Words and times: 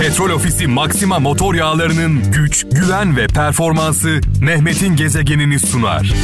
Petrol 0.00 0.30
Ofisi 0.30 0.66
Maxima 0.66 1.18
motor 1.18 1.54
yağlarının 1.54 2.32
güç, 2.32 2.66
güven 2.72 3.16
ve 3.16 3.26
performansı 3.26 4.20
Mehmet'in 4.40 4.96
gezegenini 4.96 5.58
sunar. 5.58 6.14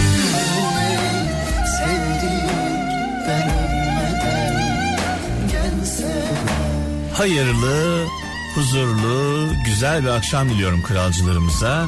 Hayırlı, 7.15 8.07
huzurlu, 8.55 9.49
güzel 9.65 10.03
bir 10.03 10.09
akşam 10.09 10.49
diliyorum 10.49 10.83
kralcılarımıza. 10.83 11.87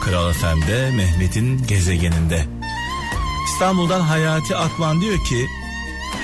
Kral 0.00 0.32
FM'de 0.32 0.90
Mehmet'in 0.90 1.66
gezegeninde. 1.66 2.44
İstanbul'dan 3.46 4.00
Hayati 4.00 4.56
Akman 4.56 5.00
diyor 5.00 5.24
ki 5.24 5.46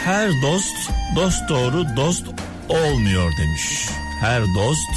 her 0.05 0.43
dost 0.43 0.91
dost 1.17 1.49
doğru 1.49 1.97
dost 1.97 2.27
olmuyor 2.69 3.33
demiş. 3.39 3.89
Her 4.23 4.43
dost 4.55 4.91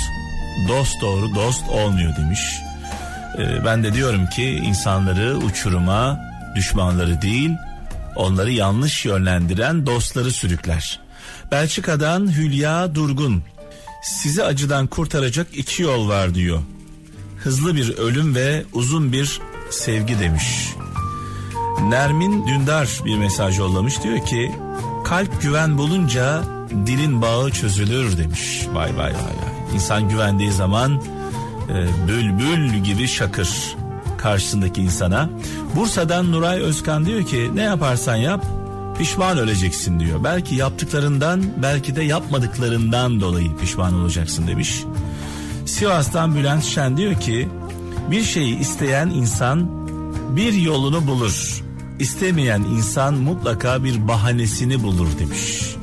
dost 0.67 1.01
doğru 1.01 1.35
dost 1.35 1.69
olmuyor 1.69 2.15
demiş. 2.15 2.39
Ee, 3.37 3.65
ben 3.65 3.83
de 3.83 3.93
diyorum 3.93 4.29
ki 4.29 4.43
insanları 4.43 5.37
uçuruma 5.37 6.19
düşmanları 6.55 7.21
değil 7.21 7.51
onları 8.15 8.51
yanlış 8.51 9.05
yönlendiren 9.05 9.85
dostları 9.85 10.31
sürükler. 10.31 10.99
Belçika'dan 11.51 12.31
Hülya 12.37 12.95
Durgun 12.95 13.43
sizi 14.03 14.43
acıdan 14.43 14.87
kurtaracak 14.87 15.47
iki 15.53 15.83
yol 15.83 16.09
var 16.09 16.35
diyor. 16.35 16.59
Hızlı 17.37 17.75
bir 17.75 17.97
ölüm 17.97 18.35
ve 18.35 18.63
uzun 18.73 19.13
bir 19.13 19.41
sevgi 19.69 20.19
demiş. 20.19 20.69
Nermin 21.81 22.47
Dündar 22.47 22.89
bir 23.05 23.17
mesaj 23.17 23.57
yollamış 23.57 24.03
diyor 24.03 24.25
ki 24.25 24.51
kalp 25.05 25.41
güven 25.41 25.77
bulunca 25.77 26.54
dilin 26.69 27.21
bağı 27.21 27.51
çözülür 27.51 28.17
demiş. 28.17 28.67
Vay 28.73 28.97
vay 28.97 29.13
vay. 29.13 29.75
İnsan 29.75 30.09
güvendiği 30.09 30.51
zaman 30.51 31.01
e, 31.69 32.07
bülbül 32.07 32.83
gibi 32.83 33.07
şakır 33.07 33.75
karşısındaki 34.17 34.81
insana. 34.81 35.29
Bursa'dan 35.75 36.31
Nuray 36.31 36.59
Özkan 36.59 37.05
diyor 37.05 37.23
ki 37.23 37.51
ne 37.55 37.61
yaparsan 37.61 38.15
yap 38.15 38.45
pişman 38.97 39.37
öleceksin 39.37 39.99
diyor. 39.99 40.23
Belki 40.23 40.55
yaptıklarından 40.55 41.43
belki 41.61 41.95
de 41.95 42.03
yapmadıklarından 42.03 43.21
dolayı 43.21 43.57
pişman 43.57 43.93
olacaksın 43.93 44.47
demiş. 44.47 44.83
Sivas'tan 45.65 46.35
Bülent 46.35 46.63
Şen 46.63 46.97
diyor 46.97 47.19
ki 47.19 47.49
bir 48.11 48.23
şeyi 48.23 48.59
isteyen 48.59 49.07
insan 49.07 49.69
bir 50.35 50.53
yolunu 50.53 51.07
bulur. 51.07 51.63
İstemeyen 51.99 52.61
insan 52.61 53.13
mutlaka 53.13 53.83
bir 53.83 54.07
bahanesini 54.07 54.83
bulur 54.83 55.07
demiş. 55.19 55.75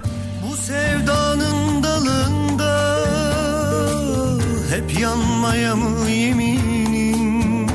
Yanmaya 5.03 5.77
mı 5.77 6.11
yeminim? 6.11 7.67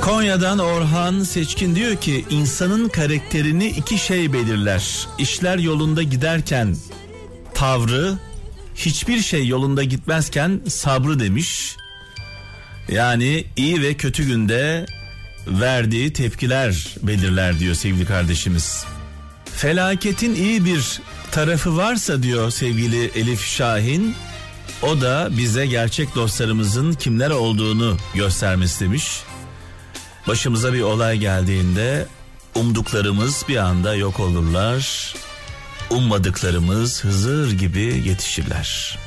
Konya'dan 0.00 0.58
Orhan 0.58 1.22
Seçkin 1.22 1.74
diyor 1.74 1.96
ki 1.96 2.24
insanın 2.30 2.88
karakterini 2.88 3.66
iki 3.66 3.98
şey 3.98 4.32
belirler. 4.32 5.06
İşler 5.18 5.58
yolunda 5.58 6.02
giderken 6.02 6.76
tavrı, 7.54 8.14
hiçbir 8.74 9.20
şey 9.20 9.46
yolunda 9.46 9.84
gitmezken 9.84 10.60
sabrı 10.68 11.20
demiş. 11.20 11.76
Yani 12.88 13.44
iyi 13.56 13.82
ve 13.82 13.94
kötü 13.94 14.26
günde 14.26 14.86
verdiği 15.46 16.12
tepkiler 16.12 16.96
belirler 17.02 17.58
diyor 17.58 17.74
sevgili 17.74 18.04
kardeşimiz. 18.04 18.84
Felaketin 19.56 20.34
iyi 20.34 20.64
bir 20.64 21.00
tarafı 21.30 21.76
varsa 21.76 22.22
diyor 22.22 22.50
sevgili 22.50 23.04
Elif 23.04 23.46
Şahin 23.46 24.14
o 24.82 25.00
da 25.00 25.28
bize 25.30 25.66
gerçek 25.66 26.14
dostlarımızın 26.14 26.92
kimler 26.92 27.30
olduğunu 27.30 27.96
göstermesi 28.14 28.84
demiş. 28.84 29.20
Başımıza 30.28 30.72
bir 30.72 30.82
olay 30.82 31.18
geldiğinde 31.18 32.06
umduklarımız 32.54 33.44
bir 33.48 33.56
anda 33.56 33.94
yok 33.94 34.20
olurlar. 34.20 35.14
Ummadıklarımız 35.90 37.04
Hızır 37.04 37.52
gibi 37.52 38.02
yetişirler. 38.06 38.98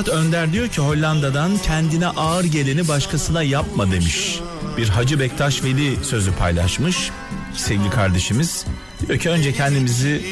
Murat 0.00 0.14
Önder 0.14 0.52
diyor 0.52 0.68
ki 0.68 0.80
Hollanda'dan 0.80 1.58
kendine 1.58 2.06
ağır 2.06 2.44
geleni 2.44 2.88
başkasına 2.88 3.42
yapma 3.42 3.92
demiş. 3.92 4.40
Bir 4.76 4.88
Hacı 4.88 5.20
Bektaş 5.20 5.64
Veli 5.64 6.04
sözü 6.04 6.32
paylaşmış 6.32 7.10
sevgili 7.54 7.90
kardeşimiz. 7.90 8.64
Diyor 9.00 9.18
ki 9.18 9.30
önce 9.30 9.52
kendimizi 9.52 10.22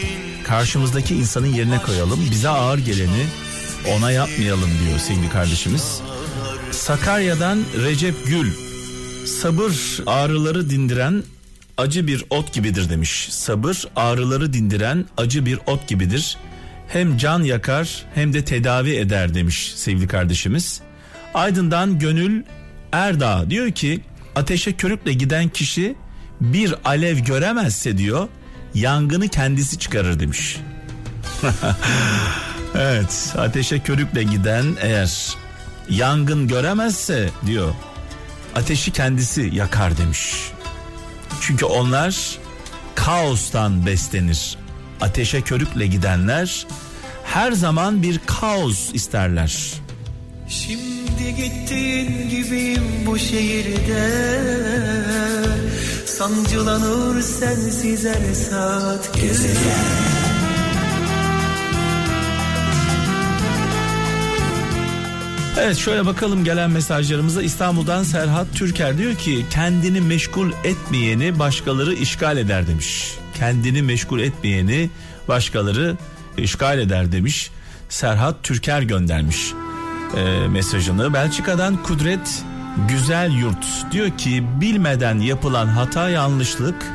karşımızdaki 0.44 1.14
insanın 1.14 1.46
yerine 1.46 1.82
koyalım. 1.82 2.20
Bize 2.30 2.48
ağır 2.48 2.78
geleni 2.78 3.26
ona 3.96 4.10
yapmayalım 4.10 4.70
diyor 4.86 4.98
sevgili 4.98 5.30
kardeşimiz. 5.30 6.00
Sakarya'dan 6.70 7.58
Recep 7.84 8.26
Gül 8.26 8.52
sabır 9.26 10.02
ağrıları 10.06 10.70
dindiren 10.70 11.22
acı 11.76 12.06
bir 12.06 12.24
ot 12.30 12.52
gibidir 12.52 12.90
demiş. 12.90 13.28
Sabır 13.30 13.84
ağrıları 13.96 14.52
dindiren 14.52 15.04
acı 15.16 15.46
bir 15.46 15.58
ot 15.66 15.88
gibidir. 15.88 16.36
Hem 16.88 17.16
can 17.18 17.42
yakar 17.42 18.04
hem 18.14 18.32
de 18.32 18.44
tedavi 18.44 18.94
eder 18.96 19.34
demiş 19.34 19.72
sevgili 19.76 20.08
kardeşimiz. 20.08 20.80
Aydın'dan 21.34 21.98
Gönül 21.98 22.42
Erdağ 22.92 23.50
diyor 23.50 23.70
ki 23.70 24.00
ateşe 24.36 24.72
körükle 24.72 25.12
giden 25.12 25.48
kişi 25.48 25.94
bir 26.40 26.74
alev 26.84 27.18
göremezse 27.18 27.98
diyor 27.98 28.28
yangını 28.74 29.28
kendisi 29.28 29.78
çıkarır 29.78 30.20
demiş. 30.20 30.60
evet 32.74 33.34
ateşe 33.38 33.78
körükle 33.78 34.22
giden 34.22 34.64
eğer 34.80 35.36
yangın 35.90 36.48
göremezse 36.48 37.30
diyor 37.46 37.74
ateşi 38.54 38.90
kendisi 38.90 39.50
yakar 39.52 39.98
demiş. 39.98 40.34
Çünkü 41.40 41.64
onlar 41.64 42.38
kaostan 42.94 43.86
beslenir. 43.86 44.57
Ateşe 45.00 45.40
körükle 45.40 45.86
gidenler 45.86 46.66
her 47.24 47.52
zaman 47.52 48.02
bir 48.02 48.20
kaos 48.26 48.94
isterler. 48.94 49.72
Şimdi 50.48 51.36
gittiğin 51.36 52.28
gibiyim 52.28 53.06
bu 53.06 53.18
şehirde 53.18 54.08
Sancılanır 56.06 57.22
sensiz 57.22 58.04
her 58.04 58.34
saat 58.34 59.14
gezegen 59.14 60.18
Evet 65.60 65.76
şöyle 65.76 66.06
bakalım 66.06 66.44
gelen 66.44 66.70
mesajlarımıza 66.70 67.42
İstanbul'dan 67.42 68.02
Serhat 68.02 68.46
Türker 68.54 68.98
diyor 68.98 69.14
ki 69.14 69.46
kendini 69.50 70.00
meşgul 70.00 70.52
etmeyeni 70.64 71.38
başkaları 71.38 71.94
işgal 71.94 72.36
eder 72.36 72.66
demiş. 72.66 73.14
Kendini 73.38 73.82
meşgul 73.82 74.20
etmeyeni 74.20 74.90
başkaları 75.28 75.96
işgal 76.38 76.78
eder 76.78 77.12
demiş. 77.12 77.50
Serhat 77.88 78.42
Türker 78.42 78.82
göndermiş 78.82 79.52
e, 80.16 80.48
mesajını. 80.48 81.14
Belçika'dan 81.14 81.82
Kudret 81.82 82.42
Güzel 82.88 83.30
Yurt 83.30 83.92
diyor 83.92 84.10
ki 84.10 84.44
bilmeden 84.60 85.18
yapılan 85.18 85.66
hata 85.66 86.08
yanlışlık, 86.08 86.92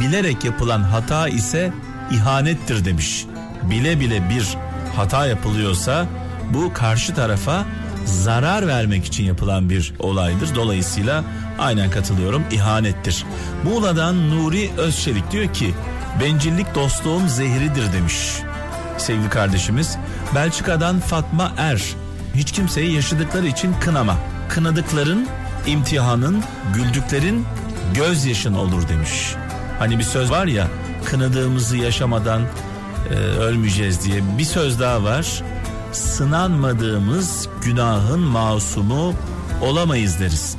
bilerek 0.00 0.44
yapılan 0.44 0.82
hata 0.82 1.28
ise 1.28 1.72
ihanettir 2.10 2.84
demiş. 2.84 3.26
Bile 3.62 4.00
bile 4.00 4.30
bir 4.30 4.56
hata 4.96 5.26
yapılıyorsa 5.26 6.06
bu 6.54 6.72
karşı 6.72 7.14
tarafa 7.14 7.64
zarar 8.08 8.66
vermek 8.66 9.04
için 9.04 9.24
yapılan 9.24 9.70
bir 9.70 9.94
olaydır. 9.98 10.54
Dolayısıyla 10.54 11.24
aynen 11.58 11.90
katılıyorum 11.90 12.42
ihanettir. 12.52 13.24
Muğla'dan 13.64 14.30
Nuri 14.30 14.70
Özçelik 14.76 15.30
diyor 15.30 15.52
ki 15.52 15.74
bencillik 16.20 16.74
dostluğun 16.74 17.26
zehridir 17.26 17.92
demiş 17.92 18.42
sevgili 19.00 19.28
kardeşimiz. 19.28 19.96
Belçika'dan 20.34 21.00
Fatma 21.00 21.52
Er 21.58 21.82
hiç 22.34 22.52
kimseyi 22.52 22.92
yaşadıkları 22.92 23.46
için 23.46 23.74
kınama. 23.80 24.16
Kınadıkların 24.48 25.28
imtihanın, 25.66 26.42
güldüklerin 26.74 27.44
gözyaşın 27.94 28.54
olur 28.54 28.88
demiş. 28.88 29.34
Hani 29.78 29.98
bir 29.98 30.04
söz 30.04 30.30
var 30.30 30.46
ya 30.46 30.68
kınadığımızı 31.04 31.76
yaşamadan 31.76 32.42
e, 33.10 33.14
ölmeyeceğiz 33.14 34.04
diye 34.04 34.22
bir 34.38 34.44
söz 34.44 34.80
daha 34.80 35.04
var 35.04 35.42
sınanmadığımız 35.92 37.48
günahın 37.64 38.20
masumu 38.20 39.14
olamayız 39.62 40.20
deriz. 40.20 40.56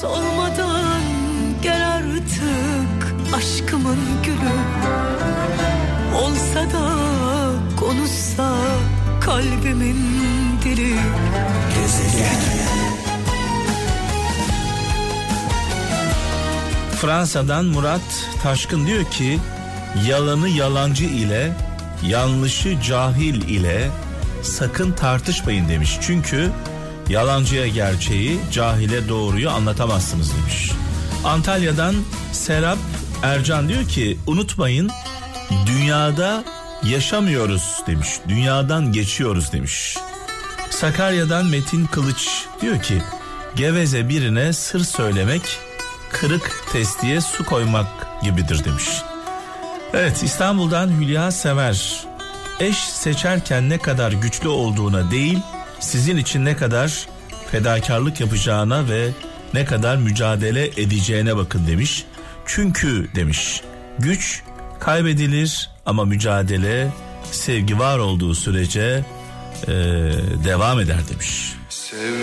Sormadan 0.00 1.02
gel 1.62 1.88
artık 2.38 3.34
aşkımın 3.34 3.98
gülü 4.24 4.54
Olsa 6.16 6.60
da 6.60 6.90
konuşsa 7.76 8.56
kalbimin 9.20 9.96
dili 10.64 10.94
Gezegen 11.74 12.40
Fransa'dan 17.00 17.64
Murat 17.64 18.28
Taşkın 18.42 18.86
diyor 18.86 19.04
ki 19.04 19.38
yalanı 20.08 20.48
yalancı 20.48 21.04
ile 21.04 21.52
yanlışı 22.06 22.80
cahil 22.80 23.48
ile 23.48 23.90
sakın 24.48 24.92
tartışmayın 24.92 25.68
demiş. 25.68 25.98
Çünkü 26.00 26.50
yalancıya 27.08 27.68
gerçeği, 27.68 28.40
cahile 28.52 29.08
doğruyu 29.08 29.50
anlatamazsınız 29.50 30.32
demiş. 30.36 30.70
Antalya'dan 31.24 31.94
Serap 32.32 32.78
Ercan 33.22 33.68
diyor 33.68 33.88
ki 33.88 34.18
unutmayın 34.26 34.90
dünyada 35.66 36.44
yaşamıyoruz 36.84 37.82
demiş. 37.86 38.08
Dünyadan 38.28 38.92
geçiyoruz 38.92 39.52
demiş. 39.52 39.96
Sakarya'dan 40.70 41.46
Metin 41.46 41.86
Kılıç 41.86 42.28
diyor 42.60 42.82
ki 42.82 43.02
geveze 43.56 44.08
birine 44.08 44.52
sır 44.52 44.80
söylemek 44.80 45.42
kırık 46.12 46.64
testiye 46.72 47.20
su 47.20 47.44
koymak 47.44 47.86
gibidir 48.22 48.64
demiş. 48.64 49.02
Evet 49.92 50.22
İstanbul'dan 50.22 50.88
Hülya 51.00 51.30
Sever 51.30 52.07
eş 52.60 52.76
seçerken 52.76 53.70
ne 53.70 53.78
kadar 53.78 54.12
güçlü 54.12 54.48
olduğuna 54.48 55.10
değil 55.10 55.38
sizin 55.80 56.16
için 56.16 56.44
ne 56.44 56.56
kadar 56.56 57.08
fedakarlık 57.50 58.20
yapacağına 58.20 58.88
ve 58.88 59.08
ne 59.54 59.64
kadar 59.64 59.96
mücadele 59.96 60.66
edeceğine 60.66 61.36
bakın 61.36 61.66
demiş. 61.66 62.04
Çünkü 62.46 63.08
demiş 63.14 63.62
güç 63.98 64.42
kaybedilir 64.80 65.70
ama 65.86 66.04
mücadele 66.04 66.88
sevgi 67.30 67.78
var 67.78 67.98
olduğu 67.98 68.34
sürece 68.34 69.04
e, 69.62 69.72
devam 70.44 70.80
eder 70.80 71.00
demiş. 71.10 71.52
Sevmek 71.68 72.17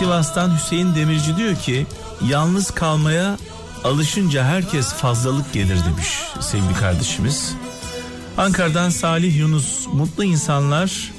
Sivas'tan 0.00 0.56
Hüseyin 0.56 0.94
Demirci 0.94 1.36
diyor 1.36 1.56
ki 1.56 1.86
yalnız 2.28 2.70
kalmaya 2.70 3.38
alışınca 3.84 4.44
herkes 4.44 4.92
fazlalık 4.92 5.52
gelir 5.52 5.78
demiş 5.84 6.08
sevgili 6.40 6.74
kardeşimiz. 6.74 7.54
Ankara'dan 8.36 8.90
Salih 8.90 9.38
Yunus 9.38 9.86
mutlu 9.86 10.24
insanlar 10.24 11.12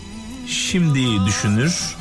şimdi 0.48 1.26
düşünür 1.26 1.96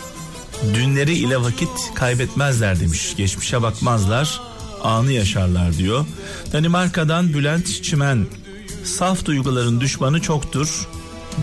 dünleri 0.75 1.13
ile 1.13 1.43
vakit 1.43 1.95
kaybetmezler 1.95 2.81
demiş. 2.81 3.17
Geçmişe 3.17 3.63
bakmazlar 3.63 4.41
anı 4.83 5.13
yaşarlar 5.13 5.79
diyor. 5.79 6.05
Danimarka'dan 6.53 7.35
Bülent 7.35 7.83
Çimen 7.83 8.27
saf 8.85 9.25
duyguların 9.25 9.81
düşmanı 9.81 10.21
çoktur. 10.21 10.89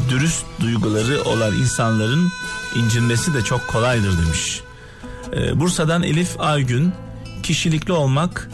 Dürüst 0.10 0.45
duyguları 0.60 1.24
olan 1.24 1.54
insanların 1.54 2.31
incinmesi 2.75 3.34
de 3.34 3.42
çok 3.42 3.68
kolaydır 3.68 4.18
demiş. 4.25 4.62
Ee, 5.33 5.59
Bursa'dan 5.59 6.03
Elif 6.03 6.39
Aygün 6.39 6.94
kişilikli 7.44 7.94
olmak 7.94 8.50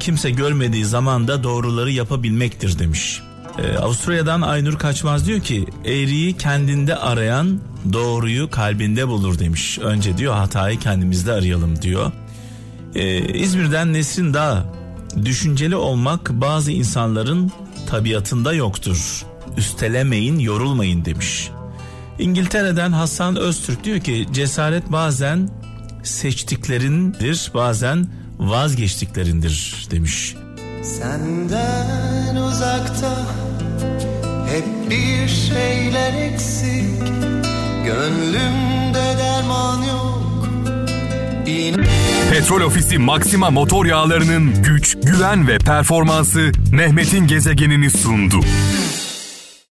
kimse 0.00 0.30
görmediği 0.30 0.84
zamanda 0.84 1.42
doğruları 1.42 1.90
yapabilmektir 1.90 2.78
demiş. 2.78 3.22
Ee, 3.58 3.78
Avusturya'dan 3.78 4.40
Aynur 4.40 4.78
Kaçmaz 4.78 5.26
diyor 5.26 5.40
ki 5.40 5.66
eğriyi 5.84 6.36
kendinde 6.36 6.96
arayan 6.96 7.60
doğruyu 7.92 8.50
kalbinde 8.50 9.08
bulur 9.08 9.38
demiş. 9.38 9.78
Önce 9.78 10.18
diyor 10.18 10.34
hatayı 10.34 10.78
kendimizde 10.78 11.32
arayalım 11.32 11.82
diyor. 11.82 12.12
Ee, 12.94 13.18
İzmir'den 13.18 13.92
Nesrin 13.92 14.34
Dağ 14.34 14.66
düşünceli 15.24 15.76
olmak 15.76 16.30
bazı 16.30 16.72
insanların 16.72 17.52
tabiatında 17.86 18.54
yoktur. 18.54 19.24
Üstelemeyin 19.56 20.38
yorulmayın 20.38 21.04
demiş. 21.04 21.50
İngiltere'den 22.18 22.92
Hasan 22.92 23.36
Öztürk 23.36 23.84
diyor 23.84 24.00
ki 24.00 24.26
cesaret 24.32 24.92
bazen 24.92 25.48
seçtiklerindir 26.04 27.50
bazen 27.54 28.06
vazgeçtiklerindir 28.38 29.86
demiş. 29.90 30.36
Senden 30.82 32.36
uzakta 32.36 33.26
hep 34.50 34.90
bir 34.90 35.28
şeyler 35.28 36.32
eksik 36.32 36.84
Gönlümde 37.84 39.18
derman 39.18 39.82
yok 39.82 40.14
Petrol 42.30 42.60
Ofisi 42.60 42.98
Maxima 42.98 43.50
motor 43.50 43.86
yağlarının 43.86 44.62
güç, 44.62 44.96
güven 45.02 45.48
ve 45.48 45.58
performansı 45.58 46.52
Mehmet'in 46.72 47.26
gezegenini 47.26 47.90
sundu. 47.90 48.40